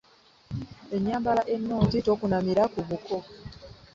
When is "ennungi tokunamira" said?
1.55-2.63